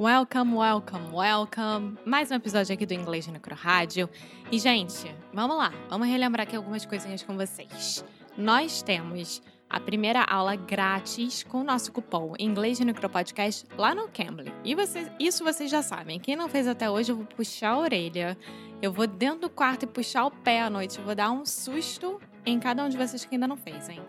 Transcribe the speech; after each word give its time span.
Welcome, 0.00 0.54
welcome, 0.54 1.12
welcome. 1.12 1.98
Mais 2.04 2.30
um 2.30 2.36
episódio 2.36 2.72
aqui 2.72 2.86
do 2.86 2.94
Inglês 2.94 3.26
no 3.26 3.40
Cro 3.40 3.56
Rádio. 3.56 4.08
E, 4.48 4.56
gente, 4.56 5.12
vamos 5.34 5.56
lá. 5.56 5.72
Vamos 5.90 6.06
relembrar 6.06 6.46
aqui 6.46 6.54
algumas 6.54 6.86
coisinhas 6.86 7.24
com 7.24 7.36
vocês. 7.36 8.04
Nós 8.36 8.80
temos 8.80 9.42
a 9.68 9.80
primeira 9.80 10.22
aula 10.22 10.54
grátis 10.54 11.42
com 11.42 11.62
o 11.62 11.64
nosso 11.64 11.90
cupom 11.90 12.34
Inglês 12.38 12.78
no 12.78 12.94
Cro 12.94 13.10
Podcast 13.10 13.66
lá 13.76 13.92
no 13.92 14.06
Cambly. 14.06 14.54
E 14.62 14.72
vocês, 14.72 15.10
isso 15.18 15.42
vocês 15.42 15.68
já 15.68 15.82
sabem. 15.82 16.20
Quem 16.20 16.36
não 16.36 16.48
fez 16.48 16.68
até 16.68 16.88
hoje, 16.88 17.10
eu 17.10 17.16
vou 17.16 17.26
puxar 17.26 17.70
a 17.70 17.78
orelha. 17.80 18.38
Eu 18.80 18.92
vou 18.92 19.08
dentro 19.08 19.40
do 19.40 19.50
quarto 19.50 19.82
e 19.82 19.88
puxar 19.88 20.26
o 20.26 20.30
pé 20.30 20.60
à 20.62 20.70
noite. 20.70 20.96
Eu 20.96 21.04
vou 21.04 21.16
dar 21.16 21.32
um 21.32 21.44
susto 21.44 22.20
em 22.46 22.60
cada 22.60 22.84
um 22.84 22.88
de 22.88 22.96
vocês 22.96 23.24
que 23.24 23.34
ainda 23.34 23.48
não 23.48 23.56
fez, 23.56 23.88
hein? 23.88 24.00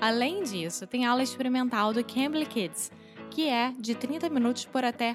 Além 0.00 0.42
disso, 0.42 0.86
tem 0.86 1.04
aula 1.04 1.22
experimental 1.22 1.92
do 1.92 2.02
Cambly 2.02 2.46
Kids, 2.46 2.90
que 3.30 3.46
é 3.46 3.74
de 3.78 3.94
30 3.94 4.30
minutos 4.30 4.64
por 4.64 4.82
até 4.86 5.14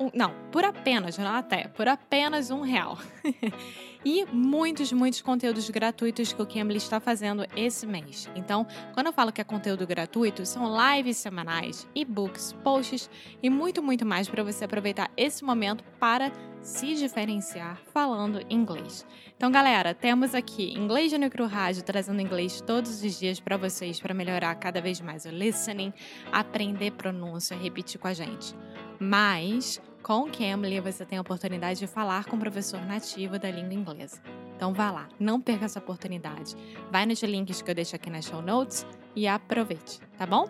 um, 0.00 0.10
não, 0.14 0.34
por 0.50 0.64
apenas, 0.64 1.18
não 1.18 1.34
até, 1.34 1.68
por 1.68 1.88
apenas 1.88 2.50
um 2.50 2.60
real. 2.60 2.98
e 4.04 4.24
muitos, 4.26 4.92
muitos 4.92 5.20
conteúdos 5.20 5.68
gratuitos 5.70 6.32
que 6.32 6.40
o 6.40 6.46
Cambly 6.46 6.76
está 6.76 7.00
fazendo 7.00 7.44
esse 7.56 7.86
mês. 7.86 8.30
Então, 8.34 8.66
quando 8.94 9.08
eu 9.08 9.12
falo 9.12 9.32
que 9.32 9.40
é 9.40 9.44
conteúdo 9.44 9.86
gratuito, 9.86 10.46
são 10.46 10.64
lives 10.66 11.16
semanais, 11.16 11.86
e-books, 11.94 12.54
posts 12.64 13.10
e 13.42 13.50
muito, 13.50 13.82
muito 13.82 14.06
mais 14.06 14.28
para 14.28 14.42
você 14.42 14.64
aproveitar 14.64 15.10
esse 15.16 15.44
momento 15.44 15.84
para 15.98 16.32
se 16.62 16.94
diferenciar 16.94 17.80
falando 17.92 18.40
inglês. 18.50 19.06
Então, 19.36 19.50
galera, 19.50 19.94
temos 19.94 20.34
aqui 20.34 20.72
Inglês 20.76 21.10
de 21.10 21.18
Micro 21.18 21.46
Rádio 21.46 21.82
trazendo 21.82 22.20
inglês 22.20 22.60
todos 22.60 23.02
os 23.02 23.18
dias 23.18 23.38
para 23.38 23.56
vocês 23.56 24.00
para 24.00 24.12
melhorar 24.12 24.54
cada 24.56 24.80
vez 24.80 25.00
mais 25.00 25.24
o 25.24 25.30
listening, 25.30 25.92
aprender 26.32 26.92
pronúncia, 26.92 27.56
repetir 27.56 28.00
com 28.00 28.08
a 28.08 28.12
gente. 28.12 28.54
Mas 28.98 29.80
com 30.02 30.22
o 30.22 30.30
Cambly, 30.30 30.80
você 30.80 31.04
tem 31.04 31.18
a 31.18 31.20
oportunidade 31.20 31.80
de 31.80 31.86
falar 31.86 32.24
com 32.24 32.36
o 32.36 32.38
professor 32.38 32.80
nativo 32.84 33.38
da 33.38 33.50
língua 33.50 33.74
inglesa. 33.74 34.20
Então 34.56 34.72
vá 34.72 34.90
lá, 34.90 35.08
não 35.18 35.40
perca 35.40 35.64
essa 35.64 35.78
oportunidade. 35.78 36.56
Vai 36.90 37.06
nos 37.06 37.22
links 37.22 37.62
que 37.62 37.70
eu 37.70 37.74
deixo 37.74 37.94
aqui 37.94 38.10
nas 38.10 38.24
show 38.24 38.42
notes 38.42 38.86
e 39.14 39.26
aproveite, 39.26 40.00
tá 40.16 40.26
bom? 40.26 40.46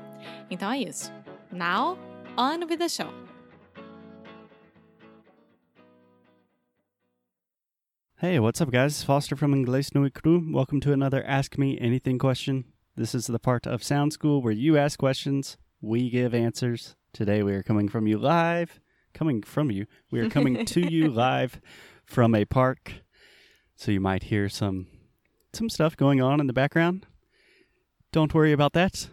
Então 0.50 0.70
é 0.70 0.78
isso. 0.78 1.12
Now, 1.52 1.98
on 2.36 2.66
with 2.68 2.78
the 2.78 2.88
show. 2.88 3.12
Hey, 8.20 8.40
what's 8.40 8.60
up, 8.60 8.72
guys? 8.72 9.02
Foster 9.04 9.36
from 9.36 9.54
Inglês 9.54 9.92
no 9.94 10.10
Cru. 10.10 10.42
Welcome 10.52 10.80
to 10.80 10.92
another 10.92 11.24
Ask 11.24 11.56
Me 11.56 11.78
Anything 11.80 12.18
question. 12.18 12.64
This 12.96 13.14
is 13.14 13.26
the 13.26 13.38
part 13.38 13.66
of 13.66 13.84
Sound 13.84 14.12
School 14.12 14.42
where 14.42 14.52
you 14.52 14.76
ask 14.76 14.98
questions, 14.98 15.56
we 15.80 16.10
give 16.10 16.34
answers. 16.34 16.96
Today 17.12 17.44
we 17.44 17.52
are 17.52 17.62
coming 17.62 17.88
from 17.88 18.08
you 18.08 18.18
live 18.18 18.80
coming 19.14 19.42
from 19.42 19.70
you. 19.70 19.86
We 20.10 20.20
are 20.20 20.28
coming 20.28 20.64
to 20.64 20.80
you 20.80 21.10
live 21.26 21.60
from 22.04 22.34
a 22.34 22.44
park. 22.44 22.94
So 23.76 23.92
you 23.92 24.00
might 24.00 24.24
hear 24.24 24.48
some 24.48 24.86
some 25.52 25.68
stuff 25.70 25.96
going 25.96 26.20
on 26.20 26.40
in 26.40 26.46
the 26.46 26.52
background. 26.52 27.06
Don't 28.12 28.34
worry 28.34 28.52
about 28.52 28.72
that. 28.74 29.08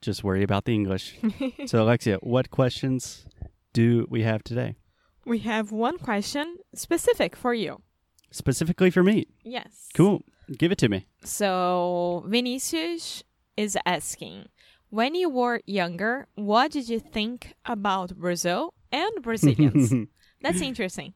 Just 0.00 0.24
worry 0.24 0.42
about 0.42 0.64
the 0.64 0.74
English. 0.74 1.16
so 1.66 1.82
Alexia, 1.82 2.18
what 2.22 2.50
questions 2.50 3.26
do 3.72 4.06
we 4.10 4.22
have 4.22 4.42
today? 4.42 4.76
We 5.24 5.38
have 5.40 5.70
one 5.70 5.98
question 5.98 6.58
specific 6.74 7.36
for 7.36 7.54
you. 7.54 7.80
Specifically 8.30 8.90
for 8.90 9.02
me. 9.02 9.26
Yes. 9.44 9.88
Cool. 9.94 10.24
Give 10.58 10.72
it 10.72 10.78
to 10.78 10.88
me. 10.88 11.06
So 11.22 12.24
Vinicius 12.26 13.22
is 13.56 13.78
asking, 13.86 14.48
when 14.90 15.14
you 15.14 15.28
were 15.28 15.60
younger, 15.66 16.26
what 16.34 16.72
did 16.72 16.88
you 16.88 16.98
think 16.98 17.54
about 17.64 18.16
Brazil 18.16 18.74
and 18.92 19.22
Brazilians. 19.22 19.92
That's 20.42 20.60
interesting. 20.60 21.14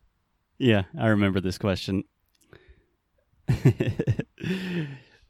Yeah, 0.58 0.84
I 0.98 1.08
remember 1.08 1.40
this 1.40 1.58
question. 1.58 2.04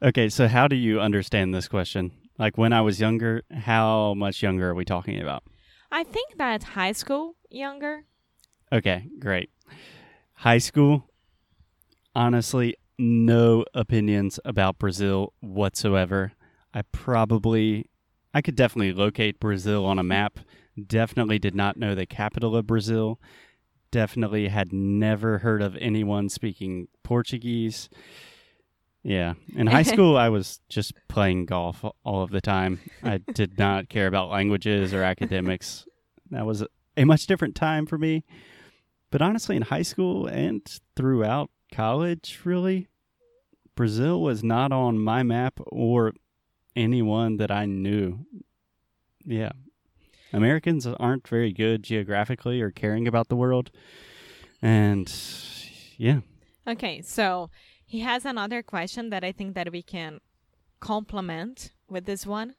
okay, 0.03 0.29
so 0.29 0.49
how 0.49 0.69
do 0.69 0.77
you 0.77 1.01
understand 1.01 1.55
this 1.55 1.69
question? 1.69 2.13
Like 2.39 2.57
when 2.57 2.73
I 2.73 2.81
was 2.81 3.01
younger, 3.01 3.43
how 3.51 4.15
much 4.15 4.43
younger 4.43 4.71
are 4.71 4.75
we 4.75 4.85
talking 4.85 5.21
about? 5.21 5.43
I 5.91 6.05
think 6.05 6.37
that 6.39 6.63
high 6.63 6.93
school 6.93 7.37
younger. 7.51 8.05
Okay, 8.73 9.07
great. 9.19 9.51
High 10.35 10.59
school, 10.59 11.11
honestly, 12.15 12.77
no 12.99 13.65
opinions 13.75 14.39
about 14.45 14.79
Brazil 14.79 15.33
whatsoever. 15.41 16.33
I 16.75 16.83
probably, 16.83 17.87
I 18.35 18.43
could 18.43 18.57
definitely 18.57 18.93
locate 18.93 19.41
Brazil 19.41 19.87
on 19.87 19.99
a 19.99 20.03
map 20.03 20.39
Definitely 20.85 21.39
did 21.39 21.55
not 21.55 21.77
know 21.77 21.95
the 21.95 22.07
capital 22.07 22.57
of 22.57 22.67
Brazil. 22.67 23.21
Definitely 23.91 24.49
had 24.49 24.73
never 24.73 25.39
heard 25.39 25.63
of 25.63 25.77
anyone 25.81 26.29
speaking 26.29 26.89
Portuguese. 27.03 27.89
Yeah. 29.03 29.35
In 29.55 29.69
high 29.69 29.83
school, 29.95 30.17
I 30.17 30.29
was 30.29 30.61
just 30.69 30.93
playing 31.09 31.47
golf 31.47 31.85
all 32.05 32.23
of 32.23 32.31
the 32.31 32.41
time. 32.41 32.81
I 33.03 33.19
did 33.19 33.59
not 33.59 33.89
care 33.89 34.07
about 34.07 34.31
languages 34.31 34.93
or 34.93 35.03
academics. 35.03 35.87
That 36.31 36.45
was 36.45 36.65
a 36.97 37.05
much 37.05 37.27
different 37.27 37.55
time 37.55 37.87
for 37.87 37.97
me. 37.97 38.25
But 39.11 39.23
honestly, 39.23 39.57
in 39.57 39.63
high 39.63 39.83
school 39.83 40.27
and 40.27 40.61
throughout 40.97 41.51
college, 41.73 42.41
really, 42.45 42.89
Brazil 43.77 44.21
was 44.21 44.43
not 44.43 44.73
on 44.73 44.99
my 44.99 45.23
map 45.23 45.61
or 45.67 46.13
anyone 46.75 47.37
that 47.37 47.51
I 47.51 47.67
knew. 47.67 48.27
Yeah, 49.25 49.53
Americans 50.33 50.87
aren't 50.87 51.27
very 51.29 51.53
good 51.53 51.83
geographically 51.83 52.61
or 52.61 52.71
caring 52.71 53.07
about 53.07 53.29
the 53.29 53.37
world. 53.37 53.71
And 54.61 55.13
yeah. 55.97 56.21
Okay, 56.67 57.01
so 57.03 57.51
he 57.85 58.01
has 58.01 58.25
another 58.25 58.63
question 58.63 59.11
that 59.11 59.23
I 59.23 59.33
think 59.33 59.55
that 59.55 59.71
we 59.71 59.83
can 59.83 60.21
complement 60.81 61.71
with 61.89 62.05
this 62.05 62.27
one. 62.27 62.55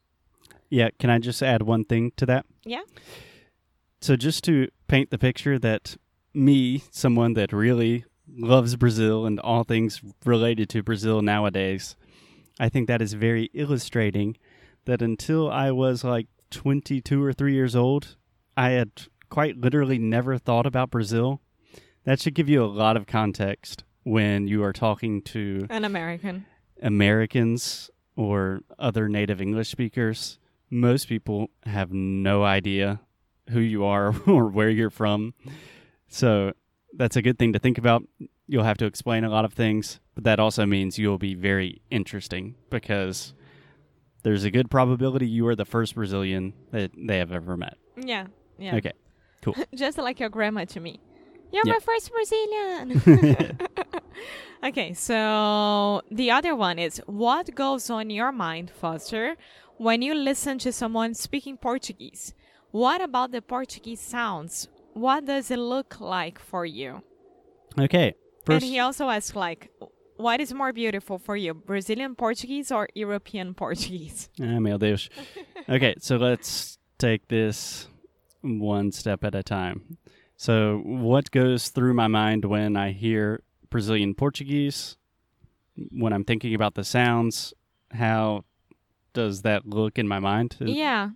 Yeah, 0.70 0.90
can 1.00 1.10
I 1.10 1.20
just 1.20 1.44
add 1.44 1.64
one 1.64 1.84
thing 1.84 2.12
to 2.18 2.26
that? 2.26 2.46
Yeah. 2.66 2.84
So 4.02 4.16
just 4.16 4.44
to 4.46 4.70
paint 4.88 5.10
the 5.10 5.18
picture 5.18 5.60
that 5.60 5.98
me, 6.34 6.84
someone 6.92 7.34
that 7.34 7.52
really 7.52 8.06
loves 8.30 8.76
Brazil 8.76 9.26
and 9.26 9.40
all 9.40 9.64
things 9.64 10.02
related 10.26 10.70
to 10.70 10.84
Brazil 10.84 11.22
nowadays, 11.22 11.96
I 12.60 12.70
think 12.70 12.88
that 12.88 13.02
is 13.02 13.14
very 13.14 13.50
illustrating 13.54 14.38
that 14.86 15.02
until 15.02 15.50
I 15.50 15.72
was 15.72 16.04
like 16.04 16.28
22 16.52 17.24
or 17.24 17.34
3 17.34 17.54
years 17.54 17.76
old, 17.76 18.16
I 18.56 18.72
had 18.72 18.90
quite 19.30 19.58
literally 19.58 19.98
never 20.00 20.38
thought 20.38 20.66
about 20.66 20.90
Brazil. 20.92 21.42
That 22.06 22.20
should 22.22 22.34
give 22.34 22.50
you 22.50 22.64
a 22.64 22.66
lot 22.66 22.96
of 22.98 23.06
context 23.06 23.84
when 24.04 24.48
you 24.48 24.64
are 24.64 24.74
talking 24.74 25.22
to 25.22 25.68
an 25.70 25.84
American, 25.84 26.46
Americans, 26.82 27.90
or 28.16 28.62
other 28.80 29.10
native 29.10 29.42
English 29.42 29.70
speakers. 29.70 30.40
Most 30.70 31.08
people 31.08 31.50
have 31.66 31.92
no 31.92 32.44
idea 32.44 33.02
who 33.50 33.60
you 33.60 33.84
are 33.86 34.16
or 34.28 34.48
where 34.48 34.70
you're 34.70 34.90
from. 34.90 35.34
So 36.08 36.54
that's 36.96 37.16
a 37.16 37.22
good 37.22 37.38
thing 37.38 37.54
to 37.54 37.60
think 37.60 37.78
about. 37.78 38.04
you'll 38.48 38.64
have 38.64 38.78
to 38.78 38.86
explain 38.86 39.24
a 39.24 39.30
lot 39.30 39.46
of 39.46 39.54
things, 39.54 40.00
but 40.16 40.24
that 40.24 40.40
also 40.40 40.66
means 40.66 40.98
you'll 40.98 41.18
be 41.18 41.36
very 41.36 41.82
interesting 41.92 42.56
because 42.70 43.34
there's 44.28 44.44
a 44.44 44.52
good 44.52 44.70
probability 44.70 45.26
you 45.26 45.48
are 45.48 45.56
the 45.56 45.64
first 45.64 45.96
Brazilian 45.96 46.52
that 46.72 46.92
they 46.98 47.18
have 47.18 47.32
ever 47.32 47.56
met. 47.56 47.78
Yeah. 47.96 48.28
Yeah. 48.60 48.76
Okay. 48.76 48.92
Cool. 49.42 49.56
Just 49.74 49.98
like 49.98 50.20
your 50.20 50.28
grandma 50.28 50.66
to 50.66 50.82
me. 50.82 51.00
You're 51.54 51.66
Yeah. 51.66 51.76
my 51.76 51.80
first 51.80 52.12
Brazilian. 52.12 53.02
okay, 54.66 54.94
so 54.94 56.02
the 56.12 56.30
other 56.30 56.58
one 56.58 56.78
is 56.78 57.02
what 57.06 57.56
goes 57.56 57.90
on 57.90 58.10
your 58.10 58.34
mind, 58.34 58.70
Foster, 58.70 59.38
when 59.78 60.02
you 60.02 60.14
listen 60.14 60.58
to 60.60 60.74
someone 60.74 61.14
speaking 61.14 61.56
Portuguese? 61.56 62.34
What 62.72 63.00
about 63.02 63.32
the 63.32 63.42
Portuguese 63.42 64.02
sounds? 64.02 64.68
What 64.92 65.24
does 65.24 65.50
it 65.52 65.60
look 65.60 66.02
like 66.02 66.38
for 66.38 66.66
you? 66.66 67.02
Okay. 67.80 68.16
First, 68.46 68.64
and 68.66 68.74
he 68.74 68.80
also 68.80 69.08
asks 69.10 69.38
like 69.38 69.72
what 70.18 70.42
is 70.42 70.54
more 70.54 70.74
beautiful 70.74 71.18
for 71.18 71.36
you, 71.36 71.54
Brazilian 71.54 72.16
Portuguese 72.16 72.72
or 72.72 72.88
European 72.96 73.54
Portuguese? 73.54 74.30
Ah, 74.42 74.60
meu 74.60 74.78
Deus. 74.78 75.10
Okay, 75.70 75.96
so 76.00 76.18
let's 76.18 76.78
take 76.98 77.28
this 77.28 77.88
one 78.42 78.92
step 78.92 79.24
at 79.24 79.36
a 79.36 79.44
time. 79.44 79.98
So, 80.36 80.82
what 80.86 81.32
goes 81.32 81.70
through 81.70 81.94
my 81.94 82.08
mind 82.08 82.46
when 82.46 82.78
I 82.78 82.92
hear 82.92 83.42
Brazilian 83.70 84.14
Portuguese? 84.14 84.98
When 85.92 86.14
I'm 86.14 86.24
thinking 86.24 86.54
about 86.54 86.76
the 86.76 86.84
sounds, 86.84 87.54
how 87.92 88.46
does 89.14 89.42
that 89.42 89.66
look 89.68 89.98
in 89.98 90.08
my 90.08 90.20
mind? 90.20 90.58
Yeah. 90.60 91.10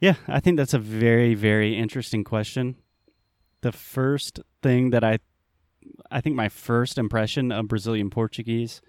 Yeah, 0.00 0.14
I 0.26 0.40
think 0.40 0.56
that's 0.56 0.72
a 0.74 0.78
very, 0.78 1.34
very 1.34 1.76
interesting 1.76 2.24
question. 2.24 2.76
The 3.60 3.72
first 3.72 4.40
thing 4.62 4.90
that 4.90 5.04
I, 5.04 5.18
I 6.10 6.20
think 6.20 6.36
my 6.36 6.48
first 6.48 6.98
impression 6.98 7.52
of 7.52 7.68
Brazilian 7.68 8.10
Portuguese 8.10 8.80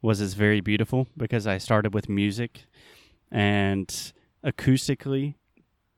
was 0.00 0.20
it's 0.20 0.34
very 0.34 0.60
beautiful 0.60 1.06
because 1.16 1.46
I 1.46 1.58
started 1.58 1.94
with 1.94 2.08
music, 2.08 2.66
and 3.30 4.12
acoustically, 4.44 5.34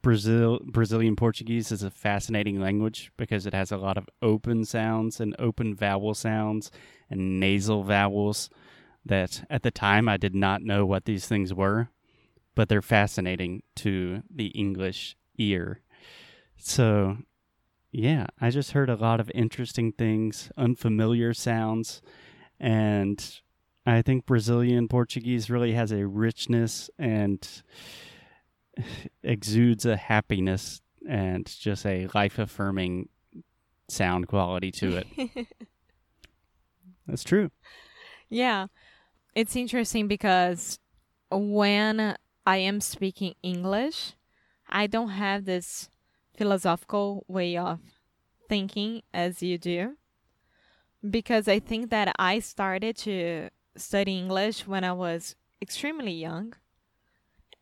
Brazil 0.03 0.61
Brazilian 0.65 1.17
Portuguese 1.17 1.73
is 1.73 1.83
a 1.83 1.91
fascinating 1.91 2.61
language 2.61 3.11
because 3.17 3.47
it 3.47 3.55
has 3.55 3.73
a 3.73 3.79
lot 3.79 3.97
of 3.97 4.09
open 4.21 4.65
sounds 4.67 5.19
and 5.19 5.35
open 5.39 5.75
vowel 5.75 6.13
sounds 6.13 6.71
and 7.09 7.41
nasal 7.41 7.83
vowels 7.83 8.51
that 9.07 9.47
at 9.49 9.63
the 9.63 9.71
time 9.71 10.07
I 10.07 10.19
did 10.19 10.35
not 10.35 10.61
know 10.61 10.85
what 10.85 11.07
these 11.07 11.27
things 11.27 11.55
were 11.55 11.89
but 12.55 12.69
they're 12.69 12.83
fascinating 12.83 13.63
to 13.77 14.23
the 14.31 14.49
English 14.49 15.17
ear. 15.39 15.81
So, 16.57 17.19
yeah, 17.97 18.27
I 18.41 18.51
just 18.51 18.73
heard 18.73 18.91
a 18.91 18.97
lot 18.97 19.21
of 19.21 19.31
interesting 19.37 19.93
things, 19.93 20.51
unfamiliar 20.57 21.33
sounds, 21.33 22.03
and 22.59 23.41
I 23.87 24.03
think 24.03 24.27
Brazilian 24.27 24.89
Portuguese 24.89 25.49
really 25.49 25.75
has 25.75 25.93
a 25.93 26.05
richness 26.05 26.91
and 26.99 27.49
exudes 29.23 29.87
a 29.87 29.97
happiness 29.97 30.81
and 31.09 31.47
just 31.47 31.87
a 31.87 32.09
life 32.15 32.41
affirming 32.41 33.11
sound 33.89 34.27
quality 34.27 34.73
to 34.73 34.97
it. 34.97 35.47
That's 37.07 37.23
true. 37.23 37.53
Yeah. 38.29 38.67
It's 39.37 39.55
interesting 39.55 40.09
because 40.09 40.81
when 41.31 42.17
I 42.45 42.57
am 42.57 42.81
speaking 42.81 43.35
English, 43.45 44.15
I 44.69 44.89
don't 44.89 45.11
have 45.11 45.45
this 45.45 45.91
philosophical 46.37 47.25
way 47.29 47.57
of 47.57 47.81
thinking 48.49 49.03
as 49.13 49.43
you 49.43 49.59
do. 49.59 49.97
Because 51.09 51.49
I 51.49 51.59
think 51.59 51.91
that 51.91 52.15
I 52.19 52.39
started 52.39 52.97
to 52.99 53.51
study 53.77 54.17
English 54.19 54.67
when 54.67 54.85
I 54.85 54.93
was 54.93 55.37
extremely 55.61 56.13
young. 56.13 56.55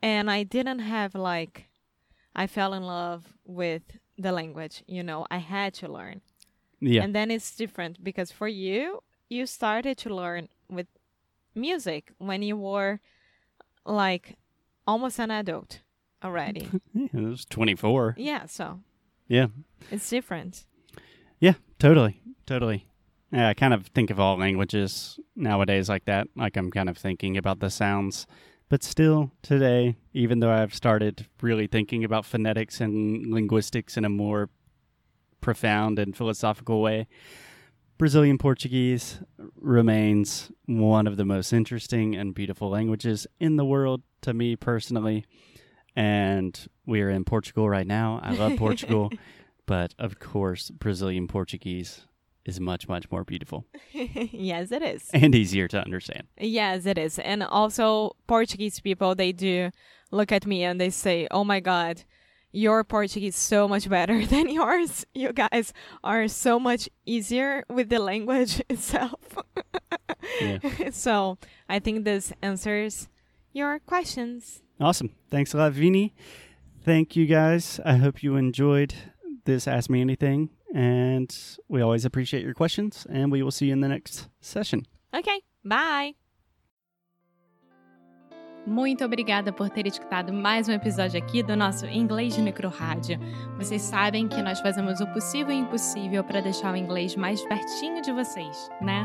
And 0.02 0.30
I 0.30 0.42
didn't 0.42 0.80
have 0.80 1.14
like, 1.14 1.68
I 2.34 2.46
fell 2.46 2.74
in 2.74 2.82
love 2.82 3.34
with 3.44 3.82
the 4.18 4.32
language. 4.32 4.82
You 4.86 5.02
know, 5.02 5.26
I 5.30 5.38
had 5.38 5.74
to 5.74 5.88
learn. 5.88 6.20
Yeah. 6.80 7.02
And 7.02 7.14
then 7.14 7.30
it's 7.30 7.54
different 7.54 8.02
because 8.02 8.32
for 8.32 8.48
you, 8.48 9.02
you 9.28 9.46
started 9.46 9.96
to 9.98 10.14
learn 10.14 10.48
with 10.68 10.86
music 11.54 12.12
when 12.18 12.42
you 12.42 12.56
were 12.56 13.00
like 13.84 14.36
almost 14.86 15.18
an 15.18 15.30
adult 15.30 15.80
already. 16.24 16.68
yeah 16.94 17.06
it 17.12 17.20
was 17.20 17.44
24. 17.46 18.14
yeah, 18.18 18.46
so 18.46 18.80
Yeah. 19.28 19.46
it's 19.90 20.08
different. 20.10 20.64
Yeah, 21.40 21.54
totally. 21.78 22.20
Totally. 22.46 22.86
Yeah, 23.32 23.48
I 23.48 23.54
kind 23.54 23.72
of 23.74 23.86
think 23.88 24.10
of 24.10 24.20
all 24.20 24.36
languages 24.36 25.18
nowadays 25.34 25.88
like 25.88 26.04
that. 26.04 26.28
Like 26.36 26.56
I'm 26.56 26.70
kind 26.70 26.88
of 26.88 26.98
thinking 26.98 27.36
about 27.36 27.60
the 27.60 27.70
sounds. 27.70 28.26
But 28.68 28.82
still, 28.82 29.30
today, 29.42 29.96
even 30.12 30.40
though 30.40 30.50
I've 30.52 30.74
started 30.74 31.26
really 31.40 31.66
thinking 31.66 32.04
about 32.04 32.24
phonetics 32.24 32.80
and 32.80 33.32
linguistics 33.32 33.96
in 33.96 34.04
a 34.04 34.08
more 34.08 34.48
profound 35.40 35.98
and 35.98 36.16
philosophical 36.16 36.80
way, 36.80 37.06
Brazilian 37.98 38.38
Portuguese 38.38 39.20
remains 39.56 40.50
one 40.66 41.06
of 41.06 41.16
the 41.16 41.24
most 41.24 41.52
interesting 41.52 42.14
and 42.16 42.34
beautiful 42.34 42.70
languages 42.70 43.26
in 43.40 43.56
the 43.56 43.64
world 43.64 44.02
to 44.22 44.32
me 44.34 44.56
personally. 44.56 45.24
And 45.94 46.58
we 46.86 47.02
are 47.02 47.10
in 47.10 47.24
Portugal 47.24 47.68
right 47.68 47.86
now. 47.86 48.20
I 48.22 48.32
love 48.34 48.56
Portugal. 48.56 49.10
But 49.64 49.94
of 49.98 50.18
course, 50.18 50.70
Brazilian 50.70 51.28
Portuguese 51.28 52.06
is 52.44 52.58
much, 52.58 52.88
much 52.88 53.08
more 53.12 53.22
beautiful 53.22 53.64
yes, 53.92 54.72
it 54.72 54.82
is. 54.82 55.08
and 55.14 55.32
easier 55.34 55.68
to 55.68 55.80
understand. 55.80 56.24
Yes, 56.36 56.84
it 56.86 56.98
is. 56.98 57.20
And 57.20 57.44
also, 57.44 58.16
Portuguese 58.26 58.80
people, 58.80 59.14
they 59.14 59.30
do 59.30 59.70
look 60.10 60.32
at 60.32 60.46
me 60.46 60.64
and 60.64 60.80
they 60.80 60.90
say, 60.90 61.28
oh 61.30 61.44
my 61.44 61.60
God, 61.60 62.02
your 62.50 62.82
Portuguese 62.82 63.34
is 63.34 63.40
so 63.40 63.68
much 63.68 63.88
better 63.88 64.26
than 64.32 64.48
yours. 64.50 65.06
You 65.14 65.32
guys 65.32 65.72
are 66.02 66.26
so 66.28 66.58
much 66.58 66.88
easier 67.06 67.64
with 67.70 67.88
the 67.88 68.00
language 68.00 68.60
itself. 68.68 69.20
Yeah. 70.40 70.58
so 70.90 71.38
I 71.68 71.78
think 71.78 72.04
this 72.04 72.32
answers 72.42 73.08
your 73.52 73.78
questions. 73.78 74.62
Awesome. 74.82 75.10
Thanks 75.30 75.54
a 75.54 75.58
lot, 75.58 75.72
Vini. 75.72 76.12
Thank 76.84 77.14
you 77.14 77.24
guys. 77.24 77.78
I 77.84 77.98
hope 77.98 78.24
you 78.24 78.34
enjoyed 78.34 78.92
this 79.44 79.68
Ask 79.68 79.88
Me 79.88 80.00
Anything. 80.00 80.50
And 80.74 81.32
we 81.68 81.80
always 81.80 82.04
appreciate 82.04 82.42
your 82.42 82.54
questions. 82.54 83.06
And 83.08 83.30
we 83.30 83.44
will 83.44 83.52
see 83.52 83.66
you 83.66 83.74
in 83.74 83.80
the 83.80 83.88
next 83.88 84.28
session. 84.40 84.84
Okay, 85.14 85.40
bye. 85.64 86.14
Muito 88.66 89.04
obrigada 89.04 89.52
por 89.52 89.70
ter 89.70 89.86
escutado 89.86 90.32
mais 90.32 90.68
um 90.68 90.72
episódio 90.72 91.18
aqui 91.18 91.42
do 91.42 91.56
nosso 91.56 91.86
Inglês 91.86 92.34
de 92.34 92.42
Micro 92.42 92.68
Rádio. 92.68 93.18
Vocês 93.58 93.82
sabem 93.82 94.28
que 94.28 94.40
nós 94.40 94.60
fazemos 94.60 95.00
o 95.00 95.06
possível 95.08 95.52
e 95.52 95.58
impossível 95.58 96.22
para 96.22 96.40
deixar 96.40 96.72
o 96.72 96.76
inglês 96.76 97.16
mais 97.16 97.42
pertinho 97.42 98.00
de 98.02 98.12
vocês, 98.12 98.70
né? 98.80 99.04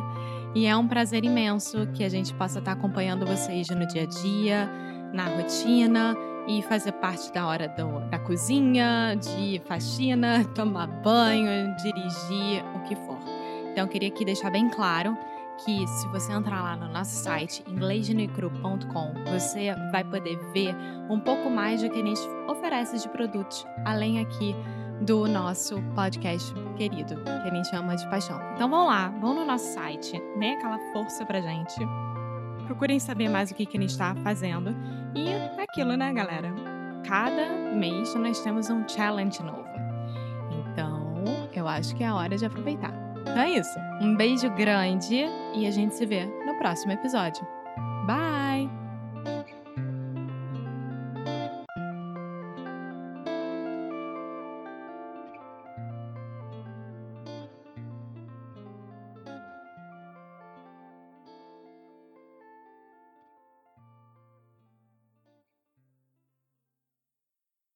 E 0.53 0.67
é 0.67 0.77
um 0.77 0.88
prazer 0.88 1.25
imenso 1.25 1.88
que 1.93 2.03
a 2.03 2.10
gente 2.10 2.34
possa 2.36 2.60
estar 2.60 2.74
acompanhando 2.74 3.25
vocês 3.25 3.67
no 3.69 3.88
dia 3.88 4.03
a 4.03 4.05
dia, 4.05 4.69
na 5.13 5.25
rotina 5.35 6.15
e 6.47 6.61
fazer 6.63 6.91
parte 6.93 7.31
da 7.33 7.45
hora 7.47 7.67
do- 7.67 7.99
da 8.09 8.19
cozinha, 8.19 9.15
de 9.15 9.61
faxina, 9.65 10.43
tomar 10.55 10.87
banho, 10.87 11.75
dirigir, 11.77 12.63
o 12.75 12.79
que 12.83 12.95
for. 12.95 13.17
Então, 13.71 13.83
eu 13.85 13.87
queria 13.87 14.07
aqui 14.09 14.23
deixar 14.25 14.49
bem 14.49 14.69
claro 14.69 15.17
que 15.65 15.85
se 15.87 16.07
você 16.09 16.31
entrar 16.31 16.61
lá 16.61 16.75
no 16.75 16.87
nosso 16.87 17.15
site 17.23 17.63
inglesdenecru.com, 17.67 19.13
você 19.31 19.73
vai 19.91 20.03
poder 20.03 20.37
ver 20.53 20.75
um 21.09 21.19
pouco 21.19 21.49
mais 21.49 21.81
do 21.81 21.89
que 21.89 21.99
a 22.01 22.05
gente 22.05 22.21
oferece 22.47 22.99
de 22.99 23.09
produtos, 23.09 23.65
além 23.85 24.19
aqui 24.19 24.55
do 25.01 25.27
nosso 25.27 25.81
podcast 25.95 26.51
querido, 26.75 27.15
que 27.23 27.29
a 27.29 27.53
gente 27.53 27.67
chama 27.69 27.95
de 27.95 28.07
paixão. 28.09 28.39
Então 28.53 28.69
vão 28.69 28.85
lá, 28.87 29.09
vão 29.19 29.33
no 29.35 29.45
nosso 29.45 29.73
site, 29.73 30.19
né? 30.37 30.53
Aquela 30.53 30.79
força 30.91 31.25
pra 31.25 31.39
gente. 31.41 31.79
Procurem 32.67 33.00
saber 33.00 33.29
mais 33.29 33.50
o 33.50 33.55
que, 33.55 33.65
que 33.65 33.77
a 33.77 33.81
gente 33.81 33.91
está 33.91 34.13
fazendo. 34.15 34.75
E 35.15 35.33
aquilo, 35.62 35.95
né, 35.95 36.13
galera? 36.13 36.53
Cada 37.05 37.47
mês 37.74 38.13
nós 38.15 38.39
temos 38.41 38.69
um 38.69 38.88
challenge 38.88 39.41
novo. 39.41 39.65
Então, 40.51 41.24
eu 41.55 41.67
acho 41.67 41.95
que 41.95 42.03
é 42.03 42.07
a 42.07 42.15
hora 42.15 42.38
de 42.38 42.45
aproveitar. 42.45 42.93
Então 43.21 43.41
é 43.41 43.51
isso. 43.51 43.79
Um 44.01 44.15
beijo 44.15 44.50
grande 44.51 45.25
e 45.55 45.65
a 45.65 45.71
gente 45.71 45.95
se 45.95 46.05
vê 46.05 46.25
no 46.25 46.57
próximo 46.57 46.91
episódio. 46.91 47.45
Bye! 48.05 48.87